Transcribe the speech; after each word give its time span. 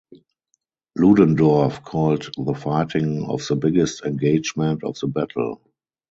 Ludendorff 0.97 1.83
called 1.83 2.31
the 2.35 2.55
fighting 2.55 3.25
of 3.29 3.45
the 3.47 3.55
biggest 3.55 4.03
engagement 4.03 4.83
of 4.83 4.97
the 4.97 5.05
battle. 5.05 5.61